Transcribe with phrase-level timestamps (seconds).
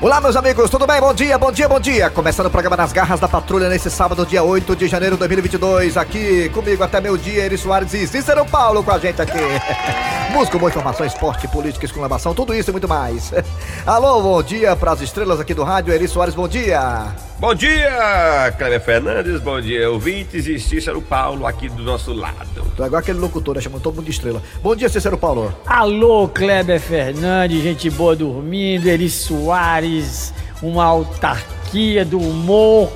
[0.00, 1.00] Olá, meus amigos, tudo bem?
[1.00, 2.10] Bom dia, bom dia, bom dia.
[2.10, 5.96] Começando o programa Nas Garras da Patrulha nesse sábado, dia 8 de janeiro de 2022.
[5.96, 9.38] Aqui comigo até meu dia, Eri Soares e Cícero Paulo com a gente aqui.
[10.30, 13.32] Música, boa informação, esporte, política, exclamação, tudo isso e muito mais.
[13.86, 17.06] Alô, bom dia para as estrelas aqui do rádio, Eri Soares, bom dia.
[17.44, 22.64] Bom dia, Cléber Fernandes, bom dia, ouvintes e Cícero Paulo aqui do nosso lado.
[22.78, 24.42] É igual aquele locutor, né, chamando todo mundo de estrela.
[24.62, 25.54] Bom dia, Cícero Paulo.
[25.66, 32.90] Alô, Kleber Fernandes, gente boa dormindo, Eri Soares, uma autarquia do humor.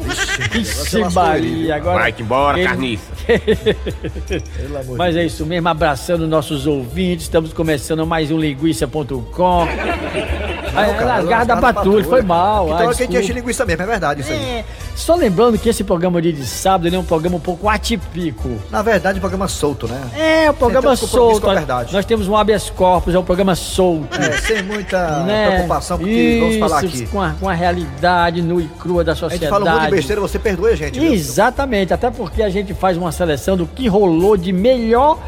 [0.54, 1.98] Ixi, Maria, agora.
[1.98, 3.12] Vai que embora, ele- carniça.
[4.96, 9.68] Mas é isso mesmo, abraçando nossos ouvintes, estamos começando mais um linguiça.com.
[10.86, 12.66] Não, cara, As garras da patrulha, foi mal.
[12.66, 14.38] Então ah, é que a gente enche linguiça mesmo, é verdade isso aí.
[14.38, 14.64] É,
[14.94, 18.58] só lembrando que esse programa de, sábado é um programa um pouco atípico.
[18.70, 20.00] Na verdade, programa solto, né?
[20.16, 21.40] É, o programa solto.
[21.40, 21.92] com a verdade.
[21.92, 24.20] Nós temos um habeas corpus, é um programa solto.
[24.20, 25.50] É, sem muita né?
[25.50, 27.06] preocupação com o que vamos falar aqui.
[27.06, 29.40] Com a, com a realidade nua e crua da A sociedade.
[29.40, 30.98] gente fala um monte de besteira, você perdoa a gente.
[31.02, 35.18] Exatamente, até porque a gente faz uma seleção do que rolou de melhor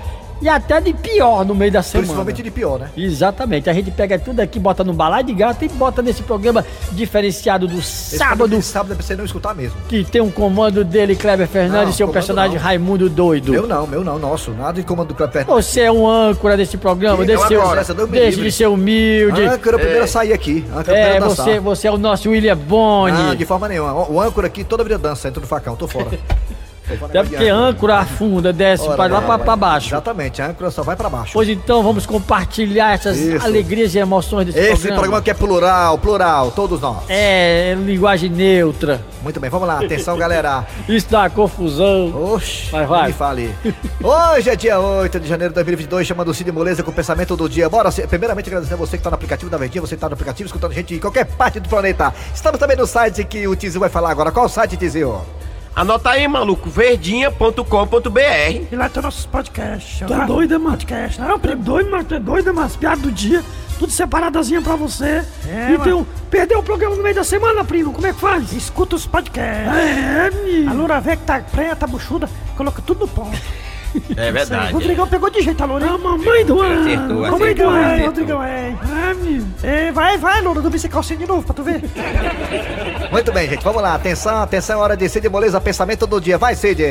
[0.40, 2.06] e até de pior no meio da semana.
[2.06, 2.90] Principalmente de pior, né?
[2.96, 6.64] Exatamente, a gente pega tudo aqui, bota no balai de gato e bota nesse programa
[6.92, 9.76] diferenciado do Esse sábado, de sábado é pra você não escutar mesmo.
[9.88, 12.62] que tem um comando dele, Kleber Fernandes, Não, e seu personagem não.
[12.62, 13.52] Raimundo Doido.
[13.52, 14.52] Meu não, meu não, nosso.
[14.52, 18.42] Nada de comando do Cleber Você é um âncora desse programa, deixe livre.
[18.42, 19.42] de ser humilde.
[19.42, 20.64] Âncora, o primeiro a sair aqui.
[20.74, 21.46] Âncora, é, dançar.
[21.46, 23.12] você, você é o nosso William Boni.
[23.16, 23.92] Não, de forma nenhuma.
[23.92, 26.10] O o âncora aqui toda vida dança, entra no facão, tô fora.
[27.02, 29.88] Até porque âncora afunda, desce Ora, para lá pra baixo.
[29.88, 31.32] Exatamente, a âncora só vai pra baixo.
[31.34, 33.44] Pois então, vamos compartilhar essas Isso.
[33.44, 34.94] alegrias e emoções desse Esse programa.
[34.94, 37.04] programa aqui é plural, plural, todos nós.
[37.08, 39.00] É, linguagem neutra.
[39.22, 40.66] Muito bem, vamos lá, atenção galera.
[40.88, 42.32] Isso dá confusão.
[42.32, 43.06] Oxi, Vai, vai.
[43.08, 43.54] me fale.
[44.02, 47.36] Hoje é dia 8 de janeiro de 2022, chamando o Cid Moleza com o pensamento
[47.36, 47.68] do dia.
[47.68, 50.14] Bora, primeiramente agradecer a você que tá no aplicativo da Verdinha, você que tá no
[50.14, 52.12] aplicativo escutando gente em qualquer parte do planeta.
[52.34, 54.32] Estamos também no site que o Tizio vai falar agora.
[54.32, 55.20] Qual o site, Tizio?
[55.74, 58.72] Anota aí, maluco, verdinha.com.br.
[58.72, 60.00] E lá tem nossos podcasts.
[60.06, 60.76] Tu é doido, mano?
[60.76, 61.20] Podcast.
[61.20, 62.04] Não, primo, doido, mano.
[62.04, 62.66] Tu é doido, mano.
[62.66, 63.42] As piadas do dia,
[63.78, 65.24] tudo separadazinha pra você.
[65.48, 67.92] É, então, perdeu o programa no meio da semana, primo.
[67.92, 68.52] Como é que faz?
[68.52, 69.74] Escuta os podcasts.
[69.74, 70.70] É, menino.
[70.70, 73.38] A Loura velha que tá preta, buchuda, coloca tudo no ponto.
[74.16, 74.72] É O verdade.
[74.72, 75.86] Rodrigão pegou de jeito, a Loura.
[75.86, 76.80] Ah, mamãe do ano.
[76.80, 78.06] Acertou, Mamãe do acertou, ano, acertou.
[78.06, 78.76] Rodrigão, é.
[79.62, 79.86] É.
[79.88, 81.82] É, vai, vai, Loura, do calcinha de novo pra tu ver.
[83.10, 83.94] Muito bem, gente, vamos lá.
[83.94, 86.38] Atenção, atenção, hora de Cid Moleza, pensamento do dia.
[86.38, 86.82] Vai, Cid.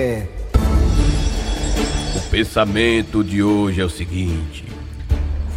[2.15, 4.65] O pensamento de hoje é o seguinte: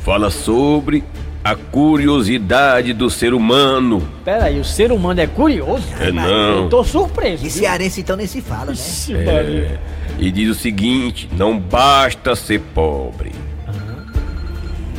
[0.05, 1.05] fala sobre
[1.45, 4.09] a curiosidade do ser humano.
[4.25, 5.85] Pera aí, o ser humano é curioso?
[6.01, 6.63] É não.
[6.65, 7.43] Eu tô surpreso.
[7.43, 7.51] Viu?
[7.51, 8.73] cearense então nem se fala, né?
[8.73, 9.81] Ixi, Maria.
[10.22, 13.33] E diz o seguinte: não basta ser pobre.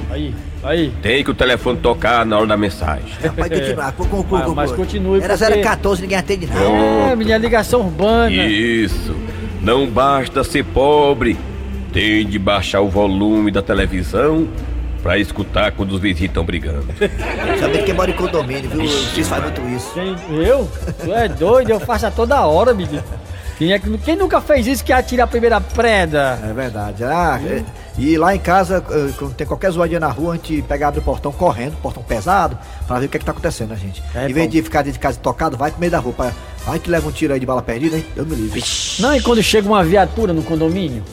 [0.09, 0.94] Aí, aí.
[1.01, 3.06] Tem que o telefone tocar na hora da mensagem.
[3.35, 6.59] Pode continuar, com, com, com, Mas- mas continue, Era porque- 014, ninguém atende nada.
[7.12, 8.29] É, minha ligação urbana.
[8.35, 9.16] Isso.
[9.62, 11.38] Não basta ser pobre.
[11.94, 14.47] Tem de baixar o volume da televisão
[15.01, 16.88] pra escutar quando os vizinhos estão brigando.
[17.59, 18.88] Sabe que mora em condomínio, viu?
[18.88, 19.94] Vocês fazem muito isso.
[20.31, 20.69] Eu?
[21.03, 21.69] Tu é doido?
[21.69, 23.03] Eu faço a toda hora, menino.
[23.58, 26.40] Quem, é que- quem nunca fez isso que atira a primeira preda?
[26.44, 27.03] É verdade.
[27.03, 27.64] Ah, é-
[27.97, 31.00] e lá em casa, eh, quando tem qualquer zoadinha na rua, a gente pega abre
[31.00, 34.02] o portão correndo, portão pesado, pra ver o que é que tá acontecendo, né, gente?
[34.16, 34.52] É em vez bom.
[34.52, 36.13] de ficar dentro de casa tocado, vai pro meio da rua.
[36.13, 36.31] pra-
[36.66, 38.06] Vai que leva um tiro aí de bala perdida, hein?
[38.16, 38.63] Eu me livre.
[39.00, 41.03] Não, e quando chega uma viatura no condomínio?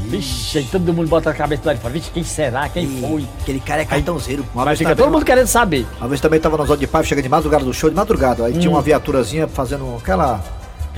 [0.00, 2.68] Vixe, aí todo mundo bota a cabeça lá e fala, vixe, quem será?
[2.68, 3.26] Quem foi?
[3.42, 4.46] Aquele cara é cartãozeiro.
[4.54, 5.86] Uma Mas fica também, todo mundo querendo saber.
[5.98, 8.46] uma vez também tava no Zóio de Paiva, chega de madrugada do show, de madrugada.
[8.46, 8.58] Aí Hum.
[8.58, 10.40] tinha uma viaturazinha fazendo aquela.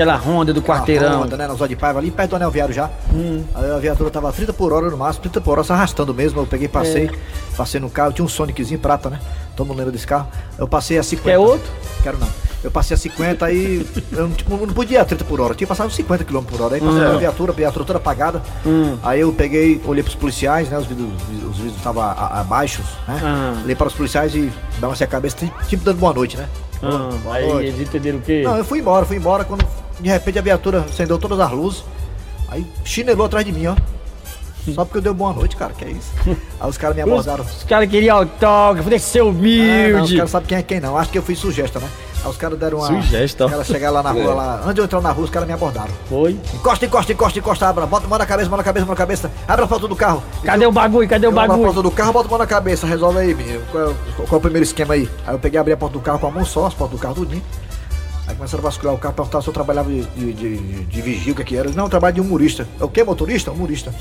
[0.00, 1.20] Aquela ronda do aquela quarteirão.
[1.20, 2.88] ronda, né, no Zóio de Paiva, ali perto do anel viário já.
[3.12, 3.44] Hum.
[3.54, 6.40] Aí a viatura tava 30 por hora no máximo, 30 por hora, se arrastando mesmo.
[6.40, 7.10] Eu peguei, passei, É.
[7.56, 9.20] passei no carro, tinha um Soniczinho prata, né?
[9.54, 10.26] Todo mundo lembra desse carro.
[10.58, 11.28] Eu passei a 50.
[11.30, 11.70] Quer outro?
[12.02, 12.28] Quero não.
[12.64, 13.86] Eu passei a 50 aí.
[14.12, 16.42] Eu não, tipo, não podia a 30 por hora, eu tinha passado uns 50 km
[16.44, 16.76] por hora.
[16.76, 18.42] Aí passei a viatura, a viatura toda apagada.
[18.64, 18.96] Hum.
[19.02, 20.78] Aí eu peguei, olhei pros policiais, né?
[20.78, 21.08] Os vidros,
[21.50, 23.20] os vidros estavam abaixo, né?
[23.22, 23.60] Ah.
[23.64, 25.36] Olhei para os policiais e dava assim a cabeça,
[25.68, 26.48] tipo dando boa noite, né?
[26.82, 27.68] Ah, Boa aí noite.
[27.68, 28.40] eles entenderam o quê?
[28.42, 29.62] Não, eu fui embora, fui embora quando
[30.00, 31.84] de repente a viatura acendeu todas as luzes.
[32.48, 33.76] Aí chinelou atrás de mim, ó.
[34.74, 36.10] Só porque eu dei boa noite, cara, que é isso.
[36.60, 37.44] Aí os caras me abordaram.
[37.44, 40.16] os caras queriam autógrafo, deixa de ser Ah, não, os humilde.
[40.16, 40.96] caras sabem quem é quem não.
[40.98, 41.88] Acho que eu fui sugesta, né?
[42.22, 42.86] Aí os caras deram uma.
[42.86, 43.46] Sugesta, ó.
[43.46, 44.60] Os caras chegaram lá na rua, lá.
[44.62, 45.90] Antes de eu entrar na rua, os caras me abordaram.
[46.10, 46.38] Foi.
[46.52, 47.86] Encosta, encosta, encosta, encosta, abra.
[47.86, 49.30] Bota a mão na cabeça, mão na cabeça, mão na cabeça.
[49.48, 50.22] Abre a porta do carro.
[50.44, 51.08] Cadê o bagulho?
[51.08, 51.64] Cadê o Eu abro a bagulho?
[51.68, 52.86] porta do carro, bota a mão na cabeça.
[52.86, 53.62] Resolve aí, menino.
[53.72, 55.08] Qual é, o- qual é o primeiro esquema aí?
[55.26, 57.02] Aí eu peguei, abri a porta do carro com a mão só, as portas do
[57.02, 57.42] carro tudinho.
[58.30, 61.32] Aí começaram a vasculhar o carro, perguntar se eu trabalhava de, de, de, de vigia,
[61.32, 61.68] o que que era.
[61.70, 62.66] Não, eu trabalho de humorista.
[62.78, 63.50] É o que, motorista?
[63.50, 63.92] Humorista.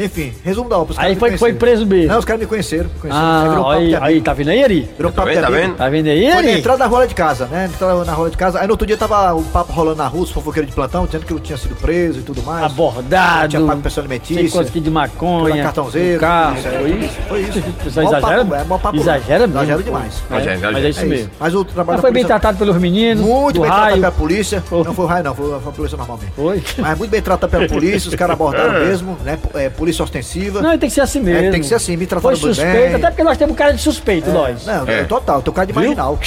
[0.00, 0.94] Enfim, resumo da obra.
[0.98, 2.08] Aí foi, foi preso mesmo.
[2.12, 2.88] Não, os caras me conheceram.
[3.00, 3.68] conheceram.
[3.68, 4.04] Aí Ah, aí, amigo.
[4.04, 4.88] aí, tá vendo aí, Ari?
[4.96, 5.52] Virou Tá papo tá amigo.
[5.62, 5.74] vendo?
[5.76, 6.58] Tá vendo aí, Foi na Ari?
[6.58, 7.68] entrada da rua de casa, né?
[7.72, 8.60] Entrada na rua de casa.
[8.60, 11.26] Aí no outro dia tava o papo rolando na rua, os fofoqueiros de plantão, dizendo
[11.26, 12.64] que eu tinha sido preso e tudo mais.
[12.64, 13.48] Abordado.
[13.48, 14.50] Tinha pago Tem alimentícia.
[14.50, 15.68] quantos quilos de maconha.
[15.70, 16.56] Um carro.
[16.58, 17.18] isso, é, Foi isso?
[17.28, 17.60] foi isso.
[18.00, 18.44] Mó exagera?
[18.44, 18.96] papo, é, papo.
[18.96, 19.62] exagera mesmo.
[19.62, 20.22] Exagero demais.
[20.30, 20.88] É, Exagera, mas é exagera.
[20.88, 21.24] isso É mesmo.
[21.26, 21.30] isso.
[21.38, 23.24] Mas o trabalho Mas foi bem polícia- tratado pelos meninos.
[23.24, 24.64] Muito bem tratado pela polícia.
[24.70, 26.32] Não foi o raio, não, foi, a polícia normal mesmo.
[26.34, 26.62] Foi.
[26.78, 29.38] Mas muito bem tratado pela polícia, os caras abordaram mesmo, né?
[29.54, 30.62] É, polícia ostensiva.
[30.62, 31.46] Não, tem que ser assim mesmo.
[31.46, 32.94] É, tem que ser assim, me tratando Foi suspeito, bem.
[32.94, 34.64] até porque nós temos cara de suspeito, nós.
[34.66, 35.00] Não, É.
[35.00, 35.04] é.
[35.04, 36.18] total, tô cara de marginal.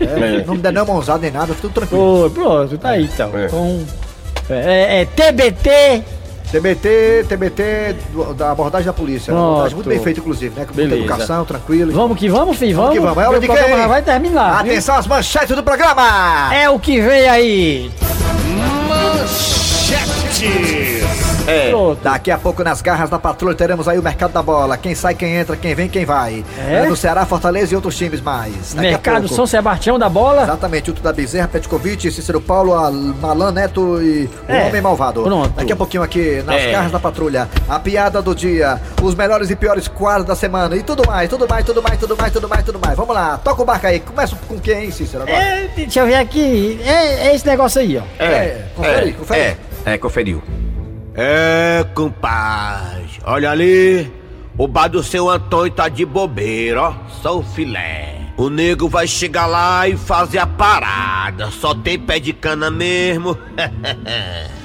[0.00, 2.30] É, Não me der não mãozada nem nada, tudo tranquilo.
[2.30, 3.30] Pronto, tá aí então.
[3.36, 3.46] É.
[3.46, 3.86] Então,
[4.48, 6.02] é, é TBT.
[6.50, 9.32] TBT, TBT do- da abordagem da polícia.
[9.32, 9.46] Pronto.
[9.50, 10.64] Abordagem muito bem feita, inclusive, né?
[10.66, 11.04] Com muita Beleza.
[11.12, 11.92] educação, tranquilo.
[11.92, 12.92] Vamos que vamos, filho, vamos.
[12.92, 13.22] que vamos.
[13.22, 13.86] É hora de quem?
[13.88, 14.62] vai terminar.
[14.64, 14.72] viu?
[14.72, 16.52] Atenção às manchetes do programa!
[16.52, 17.90] É o que vem aí.
[21.46, 21.70] É.
[21.70, 22.00] Pronto.
[22.02, 24.76] Daqui a pouco nas garras da patrulha teremos aí o mercado da bola.
[24.76, 26.44] Quem sai, quem entra, quem vem, quem vai.
[26.68, 26.86] É?
[26.86, 28.72] no Ceará, Fortaleza e outros times mais.
[28.74, 29.28] Daqui Mercado.
[29.28, 30.42] São Sebastião da Bola.
[30.44, 35.22] Exatamente, Uto da Bezerra, Petkovic, Cícero Paulo, Al- Malan Neto e o É, Homem Malvado.
[35.22, 35.50] pronto.
[35.50, 36.72] Daqui a pouquinho aqui nas É.
[36.72, 40.82] garras da patrulha, a piada do dia, os melhores e piores quadros da semana e
[40.82, 42.96] tudo mais, tudo mais, tudo mais, tudo mais, tudo mais, tudo mais.
[42.96, 44.00] Vamos lá, toca o barco aí.
[44.00, 45.24] Começa com quem, Cícero?
[45.24, 45.36] Agora?
[45.38, 46.80] É, deixa eu ver aqui.
[46.84, 48.02] É, é esse negócio aí, ó.
[48.22, 49.56] É, confere, confere.
[49.84, 50.42] É, é, conferiu.
[51.14, 53.08] É, compadre.
[53.24, 54.10] Olha ali.
[54.58, 56.94] O bar do seu Antônio tá de bobeira, ó.
[57.22, 58.16] Só o filé.
[58.36, 61.50] O nego vai chegar lá e fazer a parada.
[61.50, 63.36] Só tem pé de cana mesmo.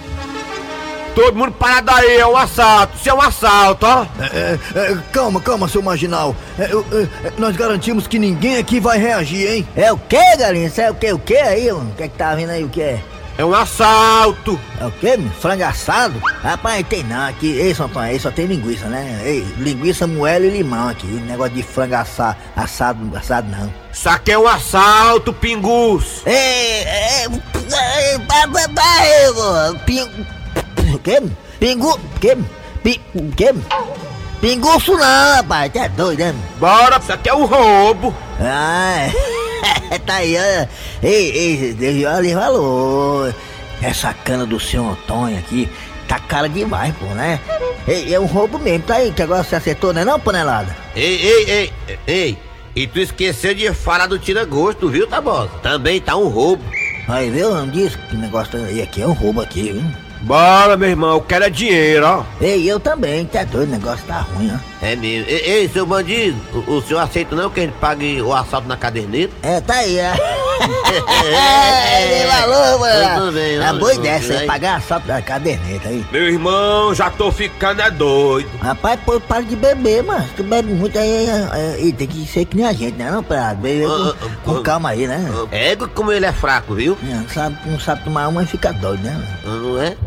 [1.16, 2.98] Todo mundo parado aí, é um assalto.
[2.98, 4.06] Isso é um assalto, ó.
[4.34, 6.36] É, é, calma, calma, seu marginal.
[6.60, 9.68] É, eu- é, nós garantimos que ninguém aqui vai reagir, hein?
[9.78, 10.68] É o que, galinha?
[10.68, 11.14] Isso é o que?
[11.14, 11.90] O que aí, mano?
[11.92, 12.66] O que é que tá vindo aí?
[12.66, 13.00] O que é?
[13.38, 14.60] É um assalto.
[14.80, 15.32] É o que, mano?
[15.40, 16.22] Frango assado?
[16.42, 17.28] Rapaz, tem não.
[17.28, 19.22] Aqui, ei, São Antônio, aí só tem linguiça, né?
[19.26, 21.06] Ei, linguiça, moela e limão aqui.
[21.06, 23.74] Negócio de frango assado, assado, assado não.
[23.92, 26.22] Isso aqui é um assalto, pingus.
[26.26, 27.26] Ei, ei,
[28.04, 29.80] ei, mano.
[29.80, 30.26] Pingu...
[31.04, 31.22] Que?
[31.60, 31.92] Pingu...
[31.92, 32.38] O que,
[33.36, 33.56] que?
[34.40, 35.74] Pinguço não, rapaz.
[35.74, 36.36] Tá doido, né?
[36.58, 38.16] Bora, isso aqui é um roubo.
[38.40, 39.10] Ah,
[40.06, 40.70] tá aí, olha.
[41.02, 43.36] Ei, ei, olha, valor.
[43.82, 45.70] Essa cana do seu Antônio aqui
[46.08, 47.40] tá cara demais, pô, né?
[47.88, 50.76] Ei, é um roubo mesmo, tá aí, que agora você acertou, né não, panelada?
[50.96, 51.74] Ei, ei, ei,
[52.08, 52.38] ei.
[52.76, 55.50] E tu esqueceu de falar do tira-gosto, viu, Tabosa?
[55.62, 56.64] Também tá um roubo.
[57.08, 59.84] Aí, viu, não disse que negócio tá aí, aqui é um roubo aqui, viu?
[60.22, 62.24] Bora, meu irmão, eu quero é dinheiro, ó.
[62.42, 64.75] Ei, eu também, tá doido, o negócio tá ruim, ó.
[64.86, 65.28] É mesmo.
[65.28, 68.68] Ei, ei, seu bandido, o, o senhor aceita não que a gente pague o assalto
[68.68, 69.34] na caderneta?
[69.42, 70.14] É, tá aí, é.
[71.34, 73.32] é, valor, Tudo mano.
[73.32, 76.06] bem, É boa ideia, você pagar assalto da caderneta aí.
[76.12, 78.48] Meu irmão, já tô ficando é doido.
[78.62, 80.30] Rapaz, pô, para de beber, mano.
[80.38, 83.10] Tu bebe muito aí, é, é, e tem que ser que nem a gente, né?
[83.10, 84.64] Não, pra beber ah, com, com ah.
[84.64, 85.28] calma aí, né?
[85.52, 86.96] Égua como ele é fraco, viu?
[87.02, 89.12] Não sabe, não sabe tomar uma e fica doido, né?
[89.44, 89.74] mano?
[89.74, 89.98] Não é?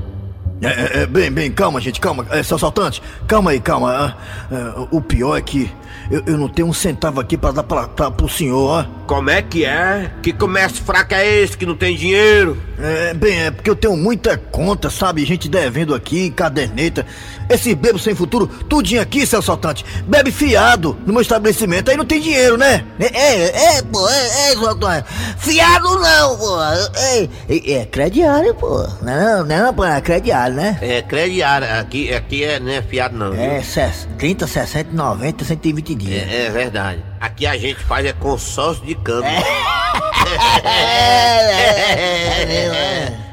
[0.61, 2.27] É, é, é, bem, bem, calma, gente, calma.
[2.31, 4.17] É, seu assaltante, calma aí, calma.
[4.51, 5.71] ah, é, o pior é que
[6.11, 8.99] eu, eu não tenho um centavo aqui pra dar pra, pra, pro senhor, ó.
[9.07, 10.11] Como é que é?
[10.23, 12.59] Que comércio fraco é esse que não tem dinheiro?
[12.79, 15.25] É, bem, é porque eu tenho muita conta, sabe?
[15.25, 17.07] Gente devendo aqui, caderneta.
[17.49, 19.85] Esse bebo sem futuro, tudinho aqui, seu assaltante.
[20.07, 22.85] Bebe fiado no meu estabelecimento, aí não tem dinheiro, né?
[23.01, 25.05] É, é, é, pô, é, é, Antônio.
[25.39, 26.63] Fiado não, pô.
[26.63, 28.87] É, é, é crediário, pô.
[29.01, 30.79] Não, não, não, pô, é crediário, né?
[30.83, 31.67] É crediário.
[31.81, 33.41] Aqui, aqui é, não é fiado não, viu?
[33.41, 36.29] É, ses- 30, 60, 90, 120 dias.
[36.29, 37.05] É, é verdade.
[37.21, 39.31] Aqui a gente faz é consórcio de câmbio.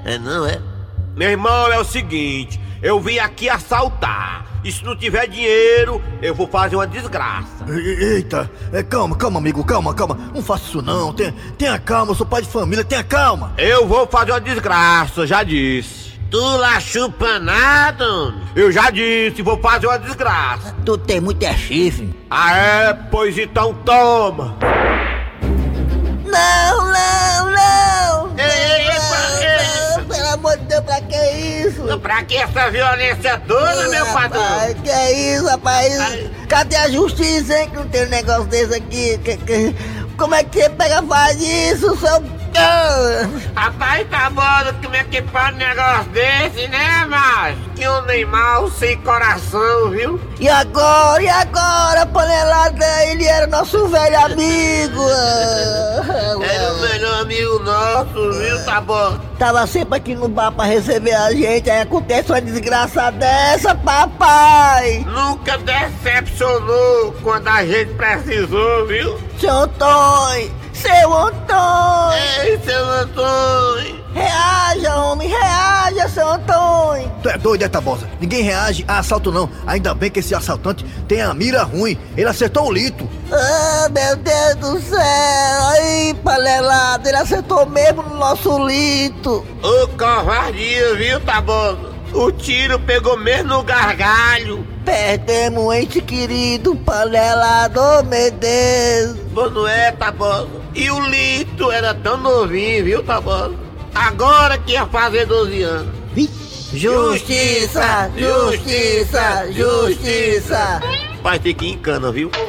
[0.05, 0.59] É, não é?
[1.15, 4.45] Meu irmão, é o seguinte, eu vim aqui assaltar.
[4.63, 7.65] E se não tiver dinheiro, eu vou fazer uma desgraça.
[7.69, 10.17] Eita, é, calma, calma, amigo, calma, calma.
[10.33, 11.13] Não faça isso não.
[11.13, 13.53] Tenha, tenha calma, eu sou pai de família, tenha calma.
[13.57, 16.04] Eu vou fazer uma desgraça, já disse.
[16.35, 18.33] Tu lá chupanado?
[18.53, 20.75] Eu já disse, vou fazer uma desgraça.
[20.85, 22.13] Tu tem muito é chifre.
[22.29, 22.93] Ah é?
[23.09, 24.57] Pois então toma.
[26.25, 28.35] Não, não, não!
[28.37, 31.31] Epa, não, não, pelo amor de Deus, pra que
[31.65, 31.99] isso?
[31.99, 34.41] Pra que essa violência toda, meu padrão?
[34.43, 35.99] Rapaz, que é isso, rapaz?
[36.01, 36.31] Ai.
[36.49, 39.17] Cadê a justiça, hein, que não tem um negócio desse aqui?
[39.19, 39.75] Que- que-
[40.17, 42.34] como é que você pega e faz isso, seu...
[43.55, 47.57] Rapaz, tá bom, como é que pode um negócio desse, né, macho?
[47.75, 50.19] Que um animal sem coração, viu?
[50.39, 52.85] E agora, e agora, panelada?
[53.05, 55.01] Ele era nosso velho amigo.
[56.45, 59.21] Era o melhor amigo nosso, viu, Tabosa?
[59.39, 65.05] Tava sempre aqui no bar pra receber a gente, aí acontece uma desgraça dessa, papai!
[65.07, 69.19] Nunca decepcionou quando a gente precisou, viu?
[69.39, 70.64] Seu Antônio!
[70.75, 72.17] Seu Antônio!
[72.43, 74.05] Ei, seu Antônio!
[74.13, 77.11] Reaja, homem, reaja, seu Antônio!
[77.23, 78.07] Tu é doido, é, Tabosa?
[78.19, 79.49] Ninguém reage a assalto não.
[79.65, 81.97] Ainda bem que esse assaltante tem a mira ruim.
[82.15, 83.09] Ele acertou o lito.
[83.31, 84.99] Ah, meu Deus do céu!
[85.71, 89.45] Aí, panelada, ele acertou mesmo no nosso lito!
[89.63, 91.95] Ô, covardia, viu, Tabosa?
[92.13, 94.65] O tiro pegou mesmo no gargalho.
[94.85, 99.17] Perdemos um ente querido, panelado, oh, meu Deus!
[99.31, 100.64] Bom, não é, Tabosa?
[100.75, 103.55] E o Lito era tão novinho, viu, Tabosa?
[103.93, 105.95] Agora que ia fazer 12 anos.
[106.73, 108.11] Justiça!
[108.17, 109.51] Justiça!
[109.53, 110.81] Justiça!
[111.23, 112.29] Vai ter que ir em cana, viu?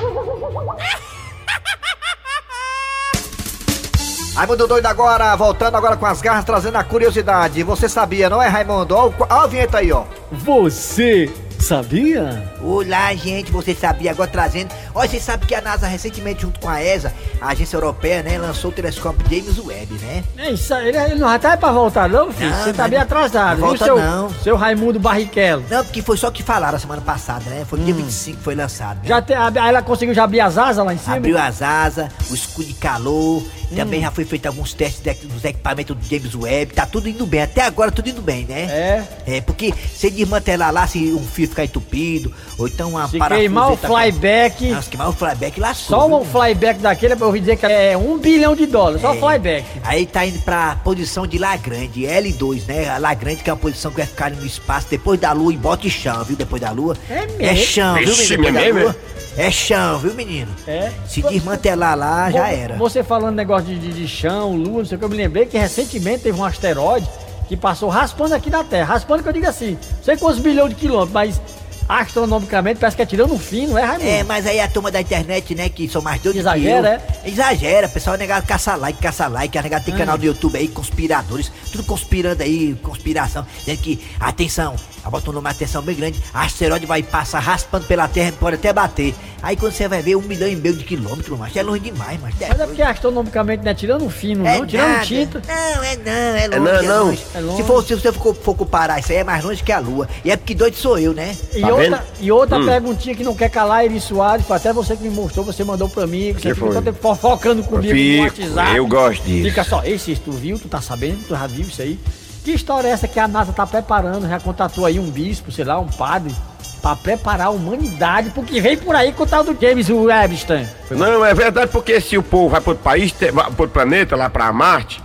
[4.35, 7.63] Raimundo doido agora, voltando agora com as garras, trazendo a curiosidade.
[7.63, 8.95] Você sabia, não é, Raimundo?
[8.95, 10.05] Ó, o- ó a vinheta aí, ó.
[10.31, 12.51] Você sabia?
[12.63, 14.71] Olá, gente, você sabia agora trazendo.
[14.95, 18.39] Olha, você sabe que a NASA recentemente, junto com a ESA, a agência europeia, né,
[18.39, 20.25] lançou o telescópio James Webb, né?
[20.39, 22.51] É isso aí, ele, ele não vai estar pra voltar, não, filho?
[22.51, 24.31] Não, Você tá bem atrasado, Não viu, volta seu, não.
[24.43, 25.65] seu Raimundo Barrichello?
[25.71, 27.65] Não, porque foi só que falaram a semana passada, né?
[27.69, 28.99] Foi no dia 25 que foi lançado.
[28.99, 29.09] Né?
[29.09, 31.17] Já tem, a- ela conseguiu já abrir as asas lá em cima?
[31.17, 33.43] Abriu as asas, o escudo de calor,
[33.75, 37.27] também já foi feito alguns testes de- dos equipamentos do James Webb, tá tudo indo
[37.27, 38.63] bem, até agora tudo indo bem, né?
[38.63, 39.05] É.
[39.27, 43.73] É, porque se desmantelar lá, se um fio ficar entupido, ou então uma Se queimar
[43.73, 45.99] o flyback, se queimar o flyback lascou.
[46.01, 49.19] só um flyback daquele, eu ouvi dizer que é um bilhão de dólares, só É.
[49.19, 49.67] flyback.
[49.85, 52.89] Aí tá indo pra posição de Lagrange, L2, né?
[52.91, 55.53] A Lagrange que é uma posição que vai ficar ali no espaço depois da lua
[55.53, 56.37] e bota chão, viu?
[56.37, 56.97] Depois da lua.
[57.11, 57.43] É mesmo?
[57.43, 58.59] É chão, viu, Vixe, menino?
[58.59, 58.95] Depois mesmo.
[59.39, 60.51] É chão, viu, menino?
[60.67, 60.91] É.
[61.07, 62.77] Se desmantelar lá, já Vo- era.
[62.77, 65.45] Você falando negócio de, de, de chão, lua, não sei o que, eu me lembrei
[65.47, 67.07] que recentemente teve um asteroide
[67.49, 68.95] que passou raspando aqui na Terra.
[68.95, 71.41] Raspando que eu digo assim, não sei quantos bilhões de quilômetros, mas
[71.89, 74.11] astronomicamente parece que é tirando um fim, não é, Raimundo?
[74.11, 77.16] É, mas aí a turma da internet, né, que são mais doidos Exagera, que eu,
[77.27, 79.99] Exagera, pessoal é negado caça like, caça like, a negado tem É.
[79.99, 84.77] canal do YouTube aí, conspiradores, tudo conspirando aí, conspiração, dizendo que, atenção,
[85.11, 89.13] bota um nome atenção bem grande, asteroide vai passar raspando pela Terra, pode até bater.
[89.43, 92.19] Aí quando você vai ver um milhão e meio de quilômetros, mas é longe demais,
[92.21, 95.43] mas Mas é porque astronomicamente não é tirando um fino, É não, tirando tinta.
[95.47, 96.59] Não, é não, é longe.
[96.61, 97.05] não, é não.
[97.07, 97.25] longe.
[97.35, 97.57] É longe.
[97.57, 100.09] Se, for, se você for, for comparar isso aí, é mais longe que a Lua.
[100.25, 101.37] E é porque doido sou eu, né?
[101.55, 102.01] E Tá outra, vendo?
[102.21, 102.67] e outra Hum.
[102.67, 105.89] perguntinha que não quer calar, Eri Soares, foi até você que me mostrou, você mandou
[105.89, 106.93] pra mim, que você Que fica foi?
[107.17, 108.77] Fofocando comigo no Fico, WhatsApp.
[108.77, 109.49] eu gosto disso.
[109.49, 111.99] Fica só, Cis, tu viu, tu tá sabendo, tu já viu isso aí?
[112.45, 114.29] Que história é essa que a NASA tá preparando?
[114.29, 116.33] Já contatou aí um bispo, sei lá, um padre,
[116.81, 120.69] pra preparar a humanidade pro que vem por aí com o tal do James Webster.
[120.93, 124.31] Não, é verdade, porque se o povo vai pro outro país, pro outro planeta, lá
[124.31, 125.03] pra Marte,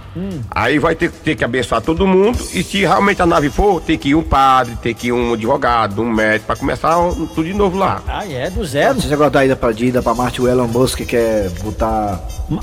[0.50, 2.38] aí vai ter, ter que abençoar todo mundo.
[2.54, 5.34] E se realmente a nave for, tem que ir um padre, tem que ir um
[5.34, 8.02] advogado, um médico, pra começar um- tudo de novo lá.
[8.08, 8.98] Ah, é, do zero.
[8.98, 12.60] Esse negócio da ida pra, de ida pra Marte, o Elon Musk quer botar um,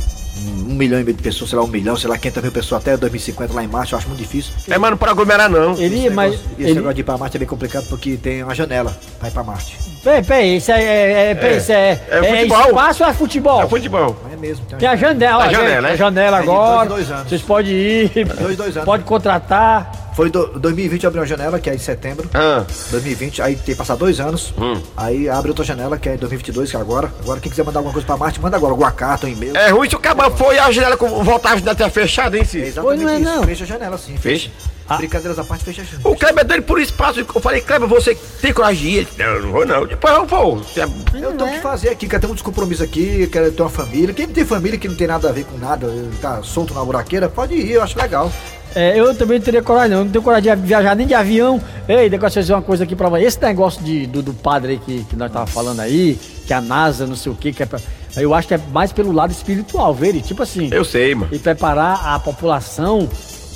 [0.70, 2.82] um milhão e meio de pessoas, sei lá, um milhão, sei lá, 500 mil pessoas
[2.82, 4.52] até 2050 lá em Marte, eu acho muito difícil.
[4.68, 5.72] É, mas não pode aglomerar, não.
[5.78, 6.32] Ele, Esse mas.
[6.32, 8.96] negócio, esse Ele, negócio de ir pra Marte é bem complicado porque tem uma janela
[9.18, 9.76] pra ir pra Marte.
[10.02, 12.66] Peraí, peraí, isso é, é, é, peraí, isso é, é é futebol.
[12.68, 13.62] espaço ou é futebol?
[13.62, 14.16] É futebol.
[14.32, 14.64] É mesmo.
[14.66, 15.96] Tem, Tem a janela, A gente, janela, a é?
[15.96, 16.88] janela É agora.
[16.88, 17.28] dois dois anos.
[17.28, 18.84] Vocês podem ir, Dois, dois anos.
[18.84, 19.92] pode contratar.
[20.14, 22.28] Foi do, 2020 abriu uma janela, que é em setembro.
[22.34, 24.52] Ah, 2020, aí tem que passar dois anos.
[24.58, 24.80] Hum.
[24.96, 27.08] Aí abre outra janela, que é em 2022, que é agora.
[27.22, 28.72] Agora, quem quiser mandar alguma coisa pra Marte, manda agora.
[28.72, 29.56] Alguma carta, um e-mail.
[29.56, 32.36] é ruim se o cabo foi e a janela com- voltar a janela até fechada,
[32.36, 32.66] hein, É Cícero?
[32.66, 33.24] exatamente não é, isso.
[33.36, 33.42] não.
[33.44, 34.16] Fecha a janela, sim.
[34.16, 34.50] Fecha?
[34.96, 35.82] Brincadeiras à parte, fecha.
[36.02, 37.20] O Kleber é doido por espaço.
[37.20, 38.96] Eu falei, Kleber, você tem coragem de ir?
[38.98, 39.86] Ele, Não, não vou não.
[39.86, 40.62] Depois eu vou.
[40.76, 40.82] É-
[41.22, 44.14] Eu tenho que fazer aqui, quero ter muitos compromissos aqui, quero ter uma família.
[44.14, 45.88] Quem não tem família que não tem nada a ver com nada,
[46.20, 48.32] tá solto na buraqueira, pode ir, eu acho legal.
[48.74, 49.98] É, eu também não teria coragem, não.
[49.98, 51.60] Eu não tenho coragem de viajar nem de avião.
[51.88, 53.24] Ei, deixa eu dizer uma coisa aqui pra você.
[53.24, 56.60] Esse negócio de, do, do padre aí que, que nós tava falando aí, que a
[56.60, 57.80] NASA, não sei o que, que é pra,
[58.16, 60.20] eu acho que é mais pelo lado espiritual, ver?
[60.20, 60.68] Tipo assim.
[60.70, 61.28] Eu sei, mano.
[61.34, 63.08] E preparar a população.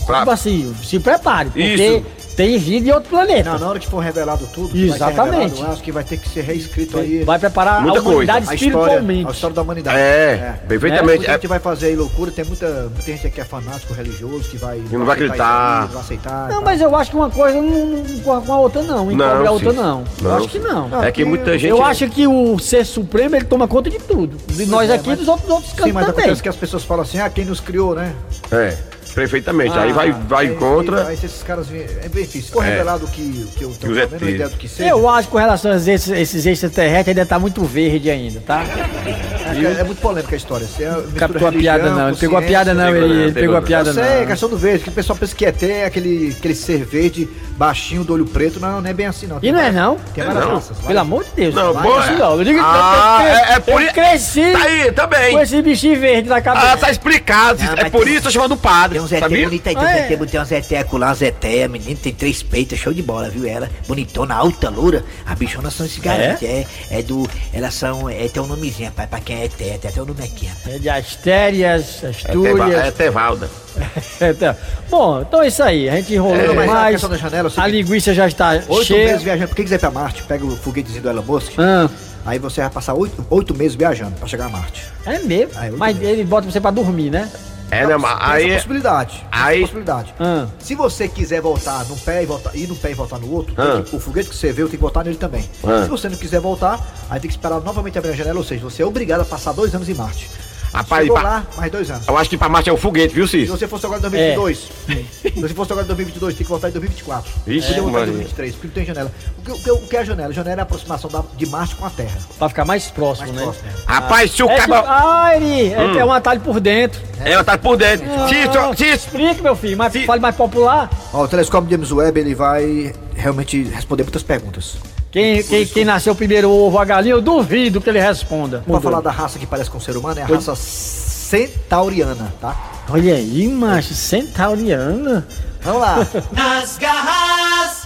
[0.07, 2.07] Pra- Tipo assim, se prepare, porque Isso.
[2.37, 3.51] tem vida em outro planeta.
[3.53, 5.37] Não, na hora que for revelado tudo, que vai ser Exatamente.
[5.43, 8.39] revelado, eu acho que vai ter que ser reescrito aí Vai preparar Muita a humanidade
[8.51, 9.29] a história, espiritualmente.
[9.29, 9.97] a história da humanidade.
[9.99, 11.17] É, perfeitamente.
[11.19, 14.49] Muita É, gente vai fazer aí loucura, tem muita, muita gente que é fanático religioso
[14.51, 14.83] que vai.
[14.91, 15.83] não vai acreditar.
[15.83, 16.49] Não vai aceitar.
[16.49, 19.13] Não, mas eu acho que uma coisa não, não corre com a outra não, Não,
[19.13, 19.77] encobre a outra sim.
[19.77, 20.05] não.
[20.23, 20.65] Eu Não, acho que sim.
[20.67, 21.03] não.
[21.05, 21.71] é que muita gente.
[21.71, 24.37] Eu acho que o ser supremo ele toma conta de tudo.
[24.53, 26.21] De nós é, aqui e mas- dos outros, outros Sim, cantos mas também.
[26.25, 28.15] acontece que as pessoas falam assim, ah, quem nos criou, né?
[28.51, 28.77] É.
[29.15, 29.77] Perfeitamente.
[29.79, 31.07] aí vai, vai Aí- contra.
[31.09, 31.83] Aí, se esses caras vêm.
[31.83, 32.43] É bem difícil.
[32.49, 34.23] Se for revelado que, que eu menos ET.
[34.23, 34.89] ideia do que seja.
[34.91, 38.65] Eu acho que com relação a esses, esses extraterrestres ainda tá muito verde ainda, tá?
[38.65, 40.67] É, é muito polêmica a história.
[40.67, 43.93] Você mistura Captou a piada não, ele pegou a piada não, ele, pegou a piada
[43.93, 44.27] sei, é não.
[44.27, 48.15] questão do verde, que o pessoal pensa que é aquele, aquele ser verde, baixinho, do
[48.15, 48.59] olho preto.
[48.61, 49.39] Não, não é bem assim, não.
[49.43, 49.97] E não é não?
[50.15, 50.55] Tem várias não.
[50.55, 50.79] raças.
[50.79, 51.55] Pelo amor de Deus.
[51.55, 52.01] Não, vai, boa.
[52.01, 52.33] isso não.
[52.39, 55.33] Eu digo que Ah, eu, eu, é- é por eu cresci Tá aí, também.
[55.33, 56.73] com esse bichinho verde na cabeça.
[56.73, 57.63] Ah, tá explicado.
[57.63, 58.99] Não, é por tem- isso que eu chamando padre.
[59.03, 59.45] Tem uns ET sabia?
[59.45, 60.41] bonita aí, tem Ah, uns é?
[60.43, 63.47] Uns ET acolá, uns ET, menino, tem três peitos, show de bola, viu?
[63.47, 65.05] Ela, bonitona, alta, loura.
[65.27, 66.67] A bichona são esses garantes, é?
[66.91, 67.03] é?
[67.03, 67.29] do.
[67.53, 68.09] Elas são.
[68.09, 70.77] É, tem um nomezinho, rapaz, pra quem é ET, tem até o nome aqui, rapaz.
[70.77, 72.75] É de Astérias, É, Astúrias.
[72.87, 73.51] É Tevalda.
[74.21, 74.55] É, tá.
[74.91, 75.89] Bom, então é isso aí.
[75.89, 77.01] A gente enrolou a mais.
[77.01, 79.07] da janela é a linguiça já está Oito cheia.
[79.07, 79.55] meses viajando.
[79.55, 81.53] Quem quiser ir pra Marte, pega o foguetezinho do Elon Musk.
[81.59, 81.89] Ah,
[82.25, 84.85] Aí você vai passar oito, oito meses viajando pra chegar a Marte.
[85.07, 85.59] é mesmo.
[85.59, 86.13] É oito Mas meses.
[86.13, 87.29] ele bota você pra dormir, né?
[87.73, 88.53] É, né, mas Tem essa aí.
[88.55, 89.13] possibilidade.
[89.17, 90.15] tem essa aí- possibilidade.
[90.21, 90.47] Ah.
[90.59, 93.55] Se você quiser voltar num pé e voltar, ir num pé e voltar no outro,
[93.57, 93.83] Ah.
[93.93, 95.49] o foguete que você viu tem que voltar nele também.
[95.65, 95.83] Ah.
[95.83, 98.63] Se você não quiser voltar, aí tem que esperar novamente abrir a janela, ou seja,
[98.63, 100.31] você é obrigado a passar dois anos em Marte.
[100.73, 102.09] Rapaz, Chegou pa- lá, mais dois anos.
[102.09, 103.59] Eu acho que pra Marte é o foguete, viu, Se Cícero?
[103.59, 106.73] você fosse agora em 2022, se você fosse agora em 2022, tem que voltar em
[106.73, 107.31] 2024.
[107.47, 108.07] Ixi, Podia voltar em Maria.
[108.15, 109.13] 2023, porque não tem janela.
[109.39, 110.29] O que, o que- o que é a janela?
[110.31, 112.19] A janela é a aproximação da- de Marte com a Terra.
[112.39, 113.43] Pra ficar mais próximo, Mais né?
[113.45, 113.69] próximo.
[113.87, 114.89] Rapaz, se o É tipo, cabo.
[114.89, 117.01] ah, ele é, é um atalho por dentro.
[117.21, 118.07] É, tá por dentro.
[118.11, 118.95] Ah, Cícero, Cícero.
[118.95, 120.89] Explique, meu filho, mas Se- fale mais popular.
[121.13, 124.77] Ó, o telescópio James Webb, ele vai realmente responder muitas perguntas.
[125.13, 128.65] Quem, quem, quem nasceu primeiro, o ovo, a galinha, eu duvido que ele responda.
[128.67, 132.57] Vamos falar da raça que parece com o ser humano, é a raça centauriana, tá?
[132.89, 135.27] Olha aí, macho, centauriana.
[135.61, 136.07] Vamos lá.
[136.33, 137.85] Nas garras,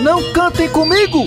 [0.00, 1.26] Não cantem comigo!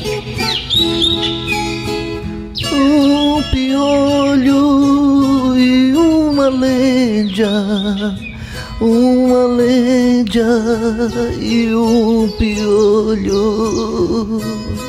[2.71, 8.15] Um piolho e uma lenda,
[8.79, 10.47] uma lenda
[11.37, 12.72] e um piolho.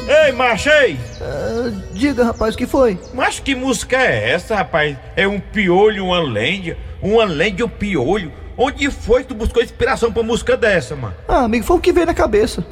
[0.09, 0.99] Ei, machei!
[1.21, 2.99] Ah, diga, rapaz, o que foi?
[3.13, 4.97] Mas que música é essa, rapaz?
[5.17, 6.77] É um piolho, uma lenda?
[7.03, 8.33] Uma lenda e um piolho?
[8.57, 11.15] Onde foi que tu buscou inspiração pra música dessa, mano?
[11.27, 12.65] Ah, amigo, foi o que veio na cabeça.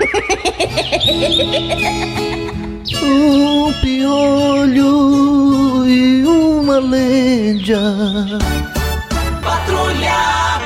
[3.02, 8.38] Um piolho e uma lenda.
[9.42, 10.57] patrulha,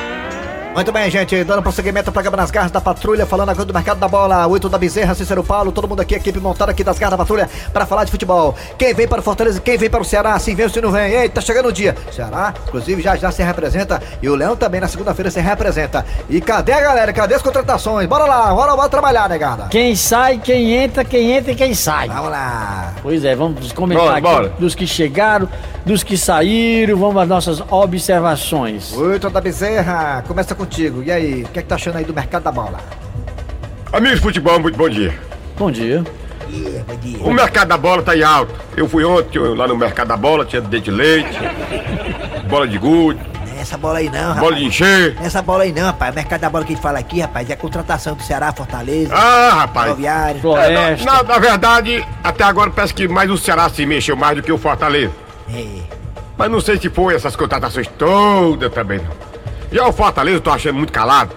[0.73, 3.99] Muito bem, gente, dando prosseguimento ao programa Nas Garras da Patrulha, falando agora do mercado
[3.99, 7.11] da bola, oito da Bezerra, Cícero Paulo, todo mundo aqui, equipe montada aqui das Garras
[7.11, 8.55] da Patrulha, para falar de futebol.
[8.75, 10.91] Quem vem para o Fortaleza, quem vem para o Ceará, assim vem ou se não
[10.91, 11.11] vem.
[11.11, 11.95] Ei, tá chegando o dia.
[12.11, 16.03] Ceará, inclusive, já já se representa, e o Leão também na segunda-feira se representa.
[16.27, 17.13] E cadê a galera?
[17.13, 18.07] Cadê as contratações?
[18.07, 19.67] Bora lá, bora, bora trabalhar, negada.
[19.69, 22.07] Quem sai, quem entra, quem entra e quem sai.
[22.07, 22.93] Vamos lá.
[23.03, 24.49] Pois é, vamos comentar Bora, aqui bora.
[24.57, 25.47] dos que chegaram,
[25.85, 28.93] dos que saíram, vamos às nossas observações.
[28.93, 31.03] Oito da Bezerra, começa contigo.
[31.03, 32.79] E aí, o que é que tá achando aí do mercado da bola?
[33.91, 35.13] Amigos de futebol, muito bom dia.
[35.57, 36.03] Bom dia.
[37.21, 38.53] O mercado da bola tá em alto.
[38.77, 41.37] Eu fui ontem eu- lá no mercado da bola, tinha dente de leite,
[42.47, 43.19] bola de gude,
[43.57, 44.39] é essa bola aí não, rapaz.
[44.39, 45.15] bola de encher.
[45.21, 46.11] É essa bola aí não, rapaz.
[46.11, 48.51] O mercado da bola que a gente fala aqui, rapaz, é a contratação do Ceará,
[48.53, 49.87] Fortaleza, Ah, rapaz.
[49.89, 50.41] Rodoviário.
[50.57, 54.35] É, na, na- na verdade, até agora parece que mais o Ceará se mexeu mais
[54.35, 55.11] do que o Fortaleza.
[55.49, 55.81] É.
[56.37, 59.11] Mas não sei se foi essas contratações todas também, não.
[59.71, 61.35] Já o Fortaleza eu tô achando muito calado.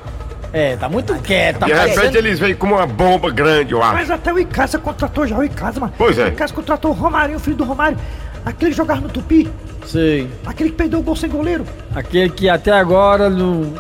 [0.53, 1.59] É, tá muito quieto.
[1.59, 2.19] Tá De repente parecendo...
[2.19, 3.95] eles vêm com uma bomba grande, eu acho.
[3.95, 5.93] Mas até o Icasa contratou já o Icasa, mano.
[5.99, 6.27] Pois é.
[6.27, 7.99] O Icasa contratou o Romário, o filho do Romário.
[8.45, 9.51] Aquele que jogava no Tupi.
[9.85, 10.31] Sei.
[10.47, 11.65] Aquele que perdeu o gol sem goleiro.
[11.95, 13.73] Aquele que até agora não,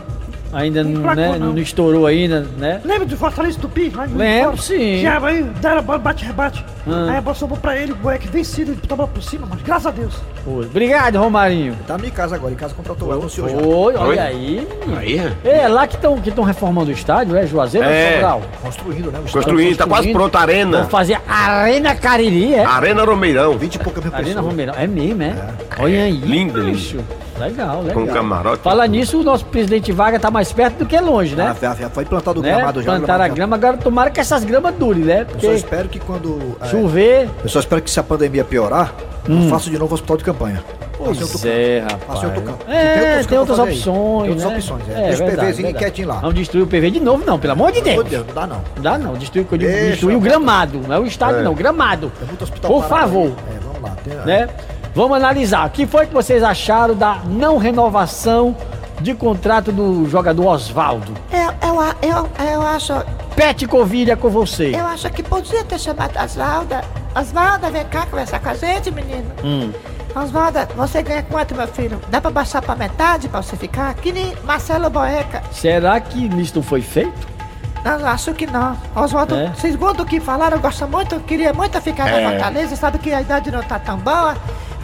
[0.52, 1.52] ainda não, né, não.
[1.52, 2.80] não estourou ainda, né?
[2.84, 3.90] Lembra do Fortaleza Tupi?
[3.94, 5.00] Lá em Lembro, sim.
[5.00, 6.64] Que aí deram a bola, bate, rebate.
[6.86, 7.10] Ah.
[7.10, 9.86] Aí a bola sobrou pra ele, o moleque vencido, ele bola por cima, mas graças
[9.86, 10.14] a Deus.
[10.44, 10.64] Foi.
[10.66, 11.76] Obrigado, Romarinho.
[11.86, 13.56] Tá no Icasa agora, Icasa contratou, anunciou já.
[13.56, 14.18] Oi, olha Oi?
[14.18, 14.68] aí.
[14.96, 18.06] Aí, É, lá que estão que tão reformando o estádio, é Juazeiro É.
[18.06, 18.42] ou Sobral?
[18.62, 19.18] Construindo, né?
[19.18, 20.14] O Construindo, tá quase construindo.
[20.16, 20.78] pronta a arena.
[20.82, 22.64] Vão fazer Arena Cariri, é?
[22.64, 23.58] Arena Romeirão.
[23.58, 24.44] 20 e pouca mil Arena pessoas.
[24.46, 24.74] Romeirão.
[24.76, 25.34] É mesmo, é?
[25.78, 26.12] Olha aí.
[26.12, 27.04] Lindo, lindo.
[27.38, 27.94] Legal, legal.
[27.94, 28.62] Com camarote.
[28.62, 31.54] Fala nisso, o nosso presidente Vargas tá mais perto do que longe, né?
[31.62, 32.54] Ah, já- foi plantado o né?
[32.54, 32.92] gramado já.
[32.96, 35.20] Plantaram a grama, agora tomara que essas gramas durem, né?
[35.20, 36.56] Eu só Porque espero que quando.
[36.60, 37.28] é, chover.
[37.42, 38.92] eu só espero que se a pandemia piorar,
[39.28, 40.62] eu faço de novo o hospital de campanha.
[40.96, 42.20] Faço em outro Pois é, rapaz.
[42.68, 43.92] É, tem outras opções, Tem
[44.32, 44.56] outras né?
[44.56, 44.92] opções, é.
[44.92, 46.20] É, Deixa o verdade, PVzinho quietinho lá.
[46.22, 48.08] Não destruir o PV de novo, não, pelo amor de Meu Deus.
[48.08, 48.56] Deus, não dá não.
[48.76, 51.42] Não dá não, destruir, que eu digo, Deixa, destruir o gramado, não é o estádio
[51.42, 52.10] não, o gramado.
[52.18, 53.56] Tem muito hospital Por favor, aí.
[53.56, 53.96] É, vamos lá.
[54.02, 54.48] Tem, né?
[54.96, 55.66] Vamos analisar.
[55.66, 58.56] O que foi que vocês acharam da não renovação
[58.98, 61.12] de contrato do jogador Oswaldo?
[61.30, 62.94] Eu, eu, a- eu, eu acho.
[63.36, 64.74] Pet Covid é com você.
[64.74, 66.82] Eu acho que podia ter chamado Osvalda.
[67.14, 69.30] Osvalda, vem cá conversar com a gente, menino.
[69.44, 69.70] Hum.
[70.14, 72.00] Oswaldo, você ganha quanto, meu filho?
[72.08, 73.92] Dá pra baixar pra metade pra você ficar?
[73.92, 75.42] Que nem Marcelo Boeca.
[75.52, 77.36] Será que isso não foi feito?
[77.84, 78.74] Não, acho que não.
[78.96, 79.52] Oswaldo, É?
[79.58, 82.22] segundo o que falaram, eu gosto muito, eu queria muito ficar É.
[82.24, 84.34] na Fortaleza, sabe que a idade não tá tão boa.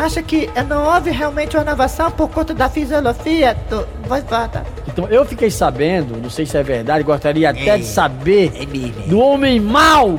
[0.02, 4.60] Acho que não houve realmente uma inovação por conta da fisiologia do Oswaldo.
[4.88, 9.02] Então, eu fiquei sabendo, não sei se é verdade, gostaria até de saber É mesmo.
[9.06, 10.18] do homem mau.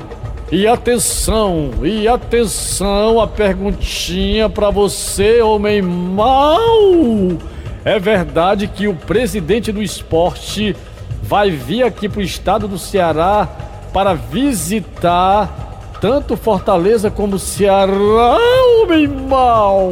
[0.52, 7.38] E atenção, e atenção, a perguntinha pra você, homem mau.
[7.84, 10.76] É verdade que o presidente do esporte
[11.22, 13.48] vai vir aqui pro estado do Ceará
[13.92, 15.73] para visitar
[16.04, 18.38] tanto Fortaleza como Ceará,
[18.82, 19.90] homem mau.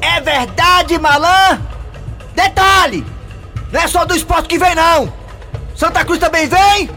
[0.00, 1.60] É verdade, malan?
[2.34, 3.04] Detalhe!
[3.70, 5.12] Não é só do esporte que vem, não!
[5.76, 6.88] Santa Cruz também vem!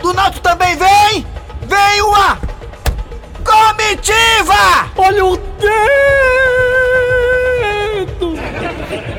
[0.00, 1.26] Do Náutico também vem!
[1.62, 2.38] Vem uma
[3.44, 4.88] comitiva!
[4.96, 5.66] Olha o dedo!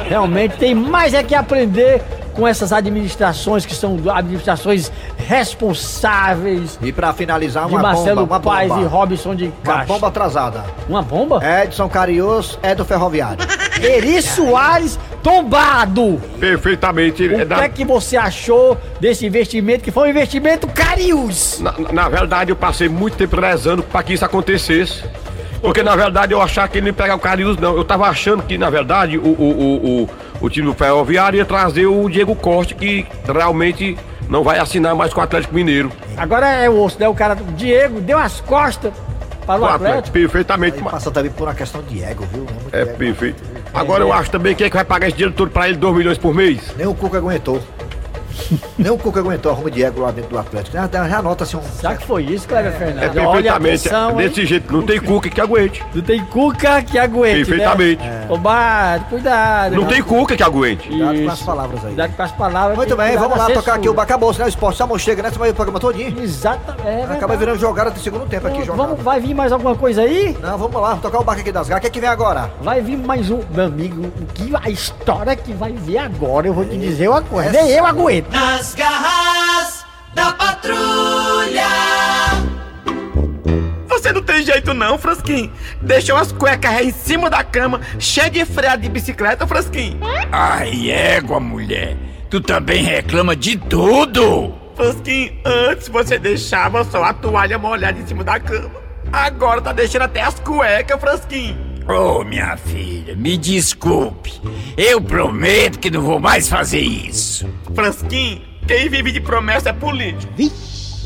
[0.08, 2.02] Realmente tem mais é que aprender
[2.34, 4.90] com essas administrações que são administrações
[5.26, 8.82] responsáveis E pra finalizar, de uma Marcelo bomba, uma Paes bomba.
[8.82, 9.88] e Robson de Uma Castro.
[9.94, 10.64] bomba atrasada.
[10.88, 11.42] Uma bomba?
[11.64, 13.46] Edson Carius é do Ferroviário.
[13.82, 16.22] Eri Soares tombado!
[16.40, 17.24] Perfeitamente.
[17.28, 21.60] O é que da- é que você achou desse investimento que foi um investimento Carius?
[21.60, 25.04] na, na verdade, eu passei muito tempo rezando pra que isso acontecesse.
[25.62, 27.74] Porque, na verdade, eu achava que ele não ia pegar o Carius, não.
[27.78, 30.10] Eu tava achando que, na verdade, o, o, o, o,
[30.42, 33.98] o time do Ferroviário ia trazer o Diego Costa, que realmente
[34.34, 35.92] não vai assinar mais com o Atlético Mineiro.
[36.18, 37.08] Agora é o osso, né?
[37.08, 38.92] O cara, o Diego, deu as costas
[39.46, 40.12] para o O Atlético, Atlético.
[40.14, 40.78] perfeitamente.
[40.78, 42.48] Ele passa também por uma questão de ego, viu?
[42.72, 42.98] É ego.
[42.98, 43.44] perfeito.
[43.72, 45.96] Agora eu acho também que é que vai pagar esse dinheiro todo pra ele, 2
[45.96, 46.74] milhões por mês.
[46.76, 47.62] Nem o Cuca aguentou.
[48.78, 50.76] Nem o Cuca aguentou a rumo de ego lá dentro do Atlético.
[50.76, 51.62] Já, já anota assim um.
[51.62, 53.10] Será que foi isso, Cleber É Fernandes?
[53.10, 53.88] Olha, perfeitamente.
[53.88, 54.28] atenção, hein?
[54.28, 55.84] desse jeito, não tem cuca que aguente.
[55.94, 58.04] Não tem cuca que aguente, Perfeitamente.
[58.04, 58.28] né?
[58.30, 59.76] Ô, Bart, cuidado.
[59.76, 59.90] Não né?
[59.90, 60.88] tem cuca que aguente.
[60.88, 61.46] Cuidado com as Isso.
[61.46, 61.88] palavras aí.
[61.88, 62.78] Cuidado com as palavras.
[62.78, 63.94] Muito bem, vamos lá tocar aqui o.
[63.94, 64.46] Bacabouço, né?
[64.46, 65.32] O esporte só chega, né?
[65.32, 66.20] Você vai o programa todinho.
[66.22, 66.88] Exatamente.
[66.88, 68.90] é Acaba virando jogada do segundo tempo aqui, jogada.
[68.90, 70.38] Vamos, vai vir mais alguma coisa aí?
[70.42, 71.80] Não, vamos lá, tocar o barco aqui das garras.
[71.80, 72.52] O que é que vem agora?
[72.62, 73.40] Vai vir mais um.
[73.52, 77.22] Meu amigo, o que a história que vai vir agora, eu vou te dizer uma
[77.22, 77.52] coisa.
[77.52, 78.23] Nem eu aguento.
[78.32, 81.68] Nas garras da patrulha.
[83.88, 85.52] Você não tem jeito não, Frasquinho.
[85.82, 90.00] Deixou as cuecas aí em cima da cama, cheia de freada de bicicleta, Frasquinho.
[90.32, 91.96] Ai, égua, mulher.
[92.30, 94.54] Tu também reclama de tudo.
[94.76, 98.82] Frasquinho, antes você deixava só a toalha molhada em cima da cama.
[99.12, 101.63] Agora tá deixando até as cuecas, Frasquinho.
[101.88, 104.32] Ô, minha filha, me desculpe.
[104.78, 107.48] Eu prometo que não vou mais fazer isso.
[107.76, 110.34] Frasquinho, quem vive de promessa é político.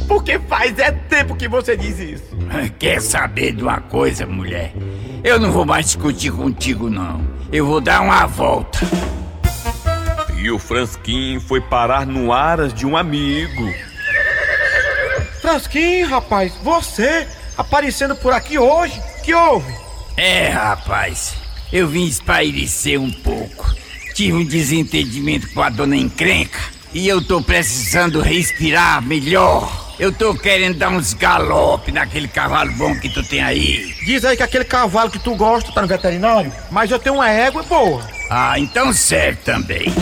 [0.07, 2.37] Porque faz é tempo que você diz isso.
[2.77, 4.71] Quer saber de uma coisa, mulher?
[5.23, 7.21] Eu não vou mais discutir contigo, não.
[7.51, 8.79] Eu vou dar uma volta.
[10.37, 13.73] E o Fransquinho foi parar no aras de um amigo.
[15.41, 19.01] Frasquinho, rapaz, você aparecendo por aqui hoje?
[19.23, 19.86] Que houve?
[20.17, 21.35] É, rapaz,
[21.71, 23.71] eu vim espairecer um pouco.
[24.15, 26.59] Tive um desentendimento com a dona encrenca
[26.91, 29.93] e eu tô precisando respirar melhor.
[29.99, 33.93] Eu tô querendo dar uns galope naquele cavalo bom que tu tem aí.
[34.05, 37.29] Diz aí que aquele cavalo que tu gosta tá no veterinário, mas eu tenho uma
[37.29, 38.03] égua boa.
[38.31, 39.93] Ah, então serve também.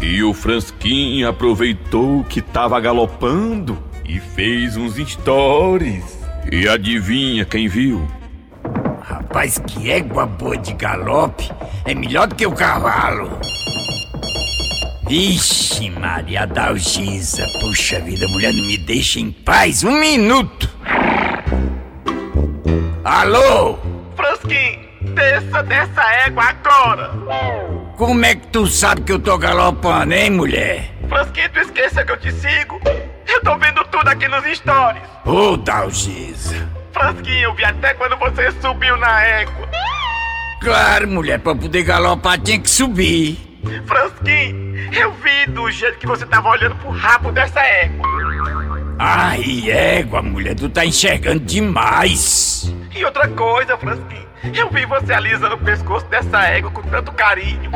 [0.00, 6.02] E o Fransquinho aproveitou que tava galopando e fez uns stories.
[6.50, 8.08] E adivinha quem viu?
[9.32, 11.50] Rapaz, que égua boa de galope
[11.86, 13.40] é melhor do que o cavalo.
[15.08, 20.68] Ixi, Maria Dalgisa, puxa vida, mulher não me deixa em paz um minuto.
[23.02, 23.78] Alô?
[24.14, 24.80] Frasquinho,
[25.14, 27.10] desça dessa égua agora.
[27.96, 30.94] Como é que tu sabe que eu tô galopando, hein, mulher?
[31.08, 32.78] Frasquinho, tu esqueça que eu te sigo.
[33.26, 35.02] Eu tô vendo tudo aqui nos stories.
[35.24, 36.81] Ô, Dalgisa.
[36.92, 39.68] Frasquinho, eu vi até quando você subiu na égua.
[40.60, 43.38] Claro, mulher, pra poder galopar tinha que subir.
[43.86, 48.06] Frasquinho, eu vi do jeito que você tava olhando pro rabo dessa égua.
[48.98, 52.72] Ai, égua, mulher, tu tá enxergando demais.
[52.94, 57.70] E outra coisa, Frasquinho, eu vi você alisando o pescoço dessa égua com tanto carinho.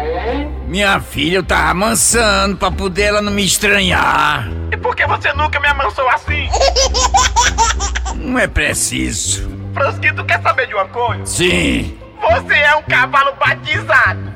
[0.67, 4.49] Minha filha, eu tava amansando pra poder ela não me estranhar.
[4.71, 6.49] E por que você nunca me amansou assim?
[8.27, 9.49] Não é preciso.
[9.73, 11.25] Frasquinho, tu quer saber de uma coisa?
[11.25, 11.97] Sim.
[12.21, 14.33] Você é um cavalo batizado.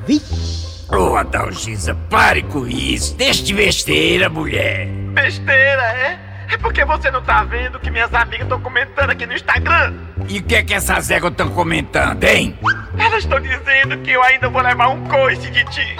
[0.89, 3.15] Ô, Adalgisa, pare com isso.
[3.15, 4.87] Deixa de besteira, mulher.
[5.13, 6.19] Besteira, é?
[6.53, 9.93] É porque você não tá vendo que minhas amigas estão comentando aqui no Instagram.
[10.29, 12.57] E o que é que essas éguas estão comentando, hein?
[12.97, 15.97] Elas estão dizendo que eu ainda vou levar um coice de ti.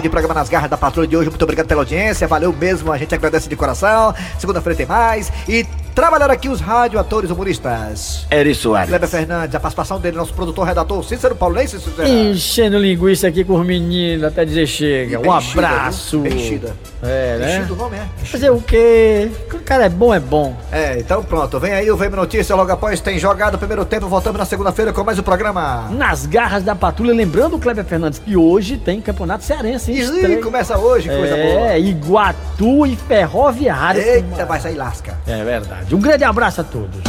[0.00, 1.28] De programa nas garras da patrulha de hoje.
[1.28, 2.26] Muito obrigado pela audiência.
[2.26, 2.90] Valeu mesmo.
[2.90, 4.14] A gente agradece de coração.
[4.38, 5.30] Segunda-feira tem mais.
[5.46, 8.26] E trabalharam aqui os rádio atores humoristas.
[8.30, 8.88] Eri Soares.
[8.88, 12.06] Kleber Fernandes, a participação dele, nosso produtor, redator, Cícero Paulo, nem Cícero.
[12.06, 15.18] Enchendo linguiça aqui com os meninos até dizer chega.
[15.20, 16.20] Um Enchida, abraço.
[16.20, 16.32] viu?
[16.32, 16.76] Enchida.
[17.02, 17.58] É, né?
[17.58, 18.24] Enchido o nome, é?
[18.24, 19.30] Fazer o quê?
[19.52, 20.56] O cara é bom, é bom.
[20.72, 21.60] É, então pronto.
[21.60, 22.54] Vem aí o Vem Notícia.
[22.54, 24.06] Logo após tem jogado o primeiro tempo.
[24.08, 25.88] Voltamos na segunda-feira com mais um programa.
[25.90, 29.92] Nas garras da patrulha, lembrando o Kleber Fernandes que hoje tem campeonato cearense.
[29.92, 29.98] hein?
[30.00, 31.78] Ih, começa hoje, coisa é, boa.
[31.78, 34.00] Iguatu e Ferroviário.
[34.00, 35.18] Eita, vai sair lasca.
[35.26, 35.83] É verdade.
[35.92, 37.00] Um grande abraço a todos.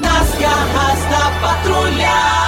[0.00, 2.46] Nas garras da patrulha.